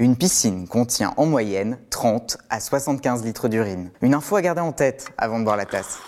Une 0.00 0.16
piscine 0.16 0.66
contient 0.66 1.14
en 1.16 1.26
moyenne 1.26 1.78
30 1.90 2.38
à 2.50 2.58
75 2.58 3.24
litres 3.24 3.48
d'urine. 3.48 3.90
Une 4.02 4.14
info 4.14 4.34
à 4.34 4.42
garder 4.42 4.60
en 4.60 4.72
tête 4.72 5.06
avant 5.16 5.38
de 5.38 5.44
boire 5.44 5.56
la 5.56 5.66
tasse. 5.66 6.00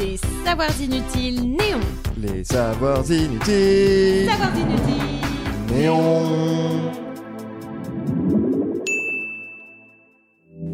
Les 0.00 0.18
savoirs 0.44 0.80
inutiles 0.80 1.52
néons. 1.52 1.80
Les 2.18 2.42
savoirs 2.42 3.08
inutiles. 3.08 4.28
Savoirs 4.28 4.58
inutiles. 4.58 5.22
Néon. 5.72 6.92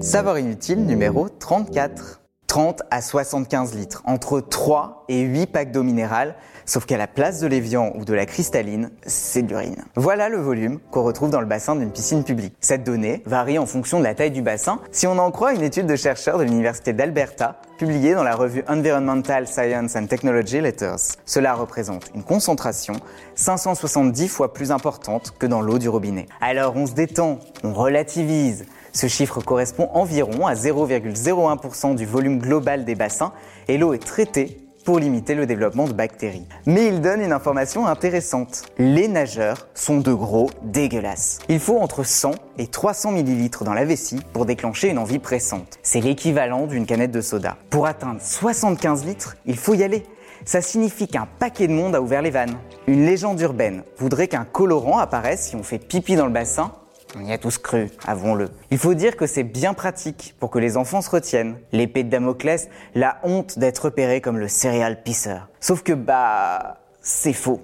Savoir 0.00 0.38
inutile 0.38 0.86
numéro 0.86 1.28
34. 1.28 2.20
30 2.50 2.82
à 2.90 3.00
75 3.00 3.76
litres, 3.76 4.02
entre 4.06 4.40
3 4.40 5.04
et 5.08 5.20
8 5.20 5.46
packs 5.46 5.70
d'eau 5.70 5.84
minérale, 5.84 6.34
sauf 6.66 6.84
qu'à 6.84 6.96
la 6.96 7.06
place 7.06 7.38
de 7.38 7.46
l'évian 7.46 7.92
ou 7.94 8.04
de 8.04 8.12
la 8.12 8.26
cristalline, 8.26 8.90
c'est 9.06 9.42
de 9.42 9.50
l'urine. 9.50 9.84
Voilà 9.94 10.28
le 10.28 10.38
volume 10.38 10.80
qu'on 10.90 11.04
retrouve 11.04 11.30
dans 11.30 11.38
le 11.38 11.46
bassin 11.46 11.76
d'une 11.76 11.92
piscine 11.92 12.24
publique. 12.24 12.56
Cette 12.58 12.82
donnée 12.82 13.22
varie 13.24 13.56
en 13.56 13.66
fonction 13.66 14.00
de 14.00 14.04
la 14.04 14.16
taille 14.16 14.32
du 14.32 14.42
bassin, 14.42 14.80
si 14.90 15.06
on 15.06 15.16
en 15.18 15.30
croit 15.30 15.54
une 15.54 15.62
étude 15.62 15.86
de 15.86 15.94
chercheurs 15.94 16.38
de 16.38 16.42
l'université 16.42 16.92
d'Alberta, 16.92 17.60
publiée 17.78 18.14
dans 18.14 18.24
la 18.24 18.34
revue 18.34 18.64
Environmental 18.66 19.46
Science 19.46 19.94
and 19.94 20.06
Technology 20.06 20.60
Letters. 20.60 21.18
Cela 21.24 21.54
représente 21.54 22.10
une 22.16 22.24
concentration 22.24 22.94
570 23.36 24.26
fois 24.26 24.52
plus 24.52 24.72
importante 24.72 25.34
que 25.38 25.46
dans 25.46 25.60
l'eau 25.60 25.78
du 25.78 25.88
robinet. 25.88 26.26
Alors 26.40 26.74
on 26.74 26.86
se 26.86 26.94
détend, 26.94 27.38
on 27.62 27.72
relativise, 27.72 28.66
ce 28.92 29.06
chiffre 29.06 29.40
correspond 29.40 29.88
environ 29.94 30.46
à 30.46 30.54
0,01% 30.54 31.94
du 31.94 32.06
volume 32.06 32.38
global 32.38 32.84
des 32.84 32.94
bassins 32.94 33.32
et 33.68 33.78
l'eau 33.78 33.92
est 33.92 34.04
traitée 34.04 34.58
pour 34.84 34.98
limiter 34.98 35.34
le 35.34 35.46
développement 35.46 35.86
de 35.86 35.92
bactéries. 35.92 36.46
Mais 36.66 36.86
il 36.86 37.00
donne 37.00 37.20
une 37.20 37.32
information 37.32 37.86
intéressante. 37.86 38.64
Les 38.78 39.08
nageurs 39.08 39.68
sont 39.74 39.98
de 39.98 40.12
gros 40.12 40.50
dégueulasses. 40.62 41.38
Il 41.48 41.60
faut 41.60 41.78
entre 41.78 42.02
100 42.02 42.32
et 42.58 42.66
300 42.66 43.12
millilitres 43.12 43.64
dans 43.64 43.74
la 43.74 43.84
vessie 43.84 44.20
pour 44.32 44.46
déclencher 44.46 44.88
une 44.88 44.98
envie 44.98 45.18
pressante. 45.18 45.78
C'est 45.82 46.00
l'équivalent 46.00 46.66
d'une 46.66 46.86
canette 46.86 47.12
de 47.12 47.20
soda. 47.20 47.56
Pour 47.68 47.86
atteindre 47.86 48.20
75 48.20 49.04
litres, 49.04 49.36
il 49.46 49.56
faut 49.56 49.74
y 49.74 49.82
aller. 49.82 50.04
Ça 50.46 50.62
signifie 50.62 51.06
qu'un 51.06 51.28
paquet 51.38 51.68
de 51.68 51.72
monde 51.72 51.94
a 51.94 52.00
ouvert 52.00 52.22
les 52.22 52.30
vannes. 52.30 52.56
Une 52.86 53.04
légende 53.04 53.40
urbaine 53.40 53.82
voudrait 53.98 54.28
qu'un 54.28 54.44
colorant 54.44 54.98
apparaisse 54.98 55.48
si 55.48 55.56
on 55.56 55.62
fait 55.62 55.78
pipi 55.78 56.16
dans 56.16 56.26
le 56.26 56.32
bassin 56.32 56.72
on 57.16 57.24
y 57.24 57.32
a 57.32 57.38
tous 57.38 57.58
cru, 57.58 57.90
avouons-le. 58.06 58.50
Il 58.70 58.78
faut 58.78 58.94
dire 58.94 59.16
que 59.16 59.26
c'est 59.26 59.42
bien 59.42 59.74
pratique 59.74 60.34
pour 60.38 60.50
que 60.50 60.58
les 60.58 60.76
enfants 60.76 61.02
se 61.02 61.10
retiennent. 61.10 61.56
L'épée 61.72 62.04
de 62.04 62.10
Damoclès, 62.10 62.68
la 62.94 63.18
honte 63.22 63.58
d'être 63.58 63.86
repéré 63.86 64.20
comme 64.20 64.38
le 64.38 64.48
céréal 64.48 65.02
pisseur. 65.02 65.48
Sauf 65.60 65.82
que, 65.82 65.92
bah, 65.92 66.78
c'est 67.00 67.32
faux. 67.32 67.60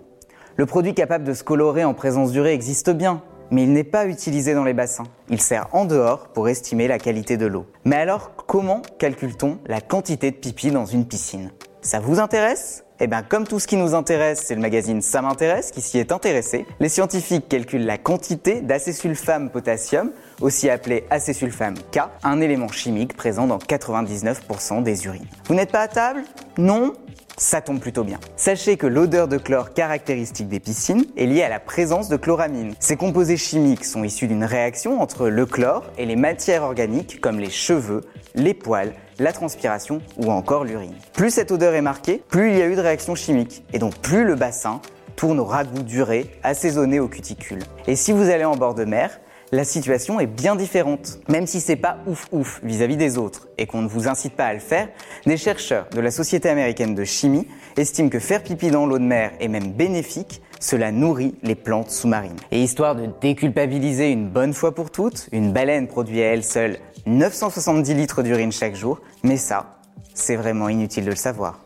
Le 0.57 0.67
produit 0.67 0.95
capable 0.95 1.25
de 1.25 1.35
se 1.35 1.45
colorer 1.45 1.85
en 1.85 1.95
présence 1.95 2.33
durée 2.33 2.55
existe 2.55 2.91
bien, 2.91 3.23
mais 3.51 3.65
il 3.65 3.73
n'est 3.73 3.85
pas 3.85 4.07
utilisé 4.07 4.55
dans 4.55 4.65
les 4.65 4.75
bassins. 4.75 5.05
Il 5.29 5.41
sert 5.41 5.69
en 5.73 5.85
dehors 5.85 6.29
pour 6.29 6.49
estimer 6.49 6.89
la 6.89 6.99
qualité 6.99 7.37
de 7.37 7.47
l'eau. 7.47 7.67
Mais 7.85 7.97
alors, 7.97 8.33
comment 8.47 8.83
calcule-t-on 8.99 9.59
la 9.67 9.81
quantité 9.81 10.31
de 10.31 10.37
pipi 10.37 10.71
dans 10.71 10.87
une 10.87 11.07
piscine? 11.07 11.53
Ça 11.83 12.01
vous 12.01 12.19
intéresse? 12.19 12.86
Eh 12.99 13.07
bien, 13.07 13.23
comme 13.23 13.47
tout 13.47 13.61
ce 13.61 13.67
qui 13.67 13.77
nous 13.77 13.95
intéresse, 13.95 14.43
c'est 14.47 14.55
le 14.55 14.61
magazine 14.61 15.03
Ça 15.03 15.21
m'intéresse 15.21 15.71
qui 15.71 15.83
s'y 15.83 15.99
est 15.99 16.13
intéressé. 16.13 16.67
Les 16.81 16.89
scientifiques 16.89 17.49
calculent 17.49 17.85
la 17.85 17.99
quantité 17.99 18.63
d'acésulfame 18.63 19.51
potassium, 19.51 20.13
aussi 20.41 20.71
appelé 20.71 21.05
acésulfame 21.11 21.75
K, 21.93 22.01
un 22.23 22.41
élément 22.41 22.69
chimique 22.69 23.15
présent 23.15 23.47
dans 23.47 23.59
99% 23.59 24.83
des 24.83 25.05
urines. 25.05 25.27
Vous 25.47 25.55
n'êtes 25.55 25.73
pas 25.73 25.81
à 25.81 25.89
table? 25.89 26.23
Non? 26.57 26.95
Ça 27.39 27.61
tombe 27.61 27.81
plutôt 27.81 28.03
bien. 28.03 28.19
Sachez 28.37 28.79
que 28.79 28.87
l'odeur 28.87 29.29
de 29.29 29.37
chlore 29.37 29.75
caractéristique 29.75 30.49
des 30.49 30.59
piscines 30.59 31.05
est 31.19 31.27
liée 31.27 31.43
à 31.43 31.51
la 31.51 31.61
présence 31.61 32.09
de 32.09 32.17
chloramine. 32.17 32.73
Ces 32.81 32.97
composés 32.97 33.37
chimiques 33.37 33.85
sont 33.85 34.05
issus 34.05 34.27
d'une 34.27 34.45
réaction 34.45 35.03
entre 35.03 35.29
le 35.29 35.45
chlore 35.45 35.85
et 35.99 36.07
les 36.07 36.17
matières 36.17 36.63
organiques 36.63 37.21
comme 37.21 37.39
les 37.39 37.51
cheveux, 37.51 38.01
les 38.35 38.55
poils, 38.55 38.95
la 39.19 39.33
transpiration 39.33 40.01
ou 40.17 40.31
encore 40.31 40.65
l'urine. 40.65 40.95
Plus 41.13 41.31
cette 41.31 41.53
odeur 41.53 41.75
est 41.75 41.83
marquée, 41.83 42.23
plus 42.29 42.51
il 42.51 42.59
y 42.59 42.63
a 42.63 42.67
eu 42.67 42.75
de 42.75 42.81
chimiques 43.15 43.65
et 43.73 43.79
donc 43.79 43.97
plus 43.99 44.25
le 44.25 44.35
bassin 44.35 44.81
tourne 45.17 45.41
au 45.41 45.45
ragoût 45.45 45.83
duré, 45.83 46.31
assaisonné 46.43 47.01
aux 47.01 47.09
cuticules. 47.09 47.63
Et 47.87 47.97
si 47.97 48.13
vous 48.13 48.29
allez 48.29 48.45
en 48.45 48.57
bord 48.57 48.75
de 48.75 48.85
mer, 48.85 49.19
la 49.53 49.65
situation 49.65 50.19
est 50.21 50.27
bien 50.27 50.57
différente. 50.57 51.21
Même 51.29 51.47
si 51.47 51.61
c'est 51.61 51.77
pas 51.77 51.99
ouf 52.07 52.27
ouf 52.33 52.61
vis-à-vis 52.63 52.97
des 52.97 53.17
autres 53.17 53.49
et 53.59 53.67
qu'on 53.67 53.83
ne 53.83 53.89
vous 53.89 54.09
incite 54.09 54.35
pas 54.35 54.47
à 54.47 54.53
le 54.53 54.61
faire, 54.61 54.89
des 55.25 55.37
chercheurs 55.37 55.87
de 55.93 56.01
la 56.01 56.11
Société 56.11 56.49
américaine 56.49 56.95
de 56.95 57.05
chimie 57.05 57.47
estiment 57.77 58.09
que 58.09 58.19
faire 58.19 58.43
pipi 58.43 58.71
dans 58.71 58.87
l'eau 58.87 58.99
de 58.99 59.05
mer 59.05 59.33
est 59.41 59.49
même 59.49 59.73
bénéfique, 59.73 60.43
cela 60.59 60.91
nourrit 60.91 61.35
les 61.43 61.55
plantes 61.55 61.91
sous-marines. 61.91 62.37
Et 62.51 62.63
histoire 62.63 62.97
de 62.97 63.09
déculpabiliser 63.21 64.11
une 64.11 64.29
bonne 64.29 64.53
fois 64.53 64.75
pour 64.75 64.91
toutes, 64.91 65.29
une 65.33 65.53
baleine 65.53 65.87
produit 65.87 66.23
à 66.23 66.27
elle 66.27 66.45
seule 66.45 66.79
970 67.07 67.95
litres 67.95 68.23
d'urine 68.23 68.53
chaque 68.53 68.75
jour, 68.75 69.01
mais 69.23 69.37
ça, 69.37 69.79
c'est 70.13 70.37
vraiment 70.37 70.69
inutile 70.69 71.05
de 71.05 71.11
le 71.11 71.17
savoir. 71.17 71.66